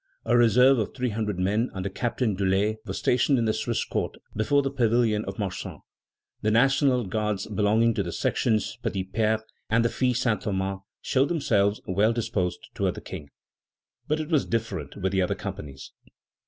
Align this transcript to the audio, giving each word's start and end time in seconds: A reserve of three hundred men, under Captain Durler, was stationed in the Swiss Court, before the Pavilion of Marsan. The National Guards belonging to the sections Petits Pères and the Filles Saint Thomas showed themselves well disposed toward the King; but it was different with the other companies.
A 0.25 0.35
reserve 0.35 0.79
of 0.79 0.95
three 0.95 1.11
hundred 1.11 1.37
men, 1.37 1.69
under 1.75 1.87
Captain 1.87 2.35
Durler, 2.35 2.77
was 2.85 2.97
stationed 2.97 3.37
in 3.37 3.45
the 3.45 3.53
Swiss 3.53 3.85
Court, 3.85 4.15
before 4.35 4.63
the 4.63 4.71
Pavilion 4.71 5.23
of 5.25 5.37
Marsan. 5.37 5.81
The 6.41 6.49
National 6.49 7.05
Guards 7.05 7.45
belonging 7.45 7.93
to 7.93 8.01
the 8.01 8.11
sections 8.11 8.79
Petits 8.81 9.11
Pères 9.11 9.43
and 9.69 9.85
the 9.85 9.89
Filles 9.89 10.17
Saint 10.17 10.41
Thomas 10.41 10.79
showed 11.03 11.29
themselves 11.29 11.81
well 11.85 12.13
disposed 12.13 12.67
toward 12.73 12.95
the 12.95 13.01
King; 13.01 13.29
but 14.07 14.19
it 14.19 14.29
was 14.29 14.47
different 14.47 14.95
with 14.97 15.11
the 15.11 15.21
other 15.21 15.35
companies. 15.35 15.91